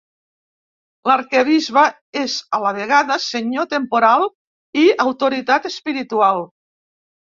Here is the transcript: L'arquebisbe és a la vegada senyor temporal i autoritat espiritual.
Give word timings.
L'arquebisbe 1.11 1.83
és 2.23 2.39
a 2.59 2.63
la 2.65 2.73
vegada 2.79 3.21
senyor 3.29 3.71
temporal 3.77 4.29
i 4.85 4.91
autoritat 5.09 5.75
espiritual. 5.75 6.49